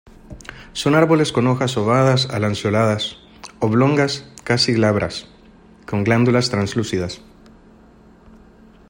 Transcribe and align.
Son 0.73 0.95
árboles 0.95 1.31
con 1.31 1.45
hojas 1.45 1.77
ovadas 1.77 2.27
a 2.31 2.39
lanceoladas, 2.39 3.17
oblongas, 3.59 4.27
casi 4.43 4.73
glabras, 4.73 5.27
con 5.85 6.03
glándulas 6.03 6.49
translúcidas. 6.49 7.21